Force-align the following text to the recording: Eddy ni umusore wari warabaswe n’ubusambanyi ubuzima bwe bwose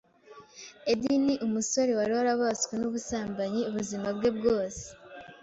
Eddy 0.91 1.13
ni 1.25 1.35
umusore 1.45 1.91
wari 1.99 2.11
warabaswe 2.17 2.73
n’ubusambanyi 2.77 3.61
ubuzima 3.69 4.07
bwe 4.17 4.29
bwose 4.37 4.85